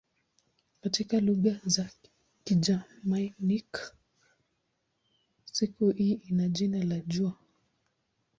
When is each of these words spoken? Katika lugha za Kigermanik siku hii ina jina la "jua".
Katika 0.81 1.19
lugha 1.19 1.59
za 1.65 1.89
Kigermanik 2.43 3.91
siku 5.45 5.89
hii 5.89 6.11
ina 6.29 6.47
jina 6.49 6.83
la 6.83 6.99
"jua". 6.99 7.33